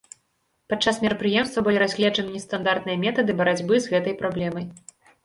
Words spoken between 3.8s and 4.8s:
з гэтай праблемай.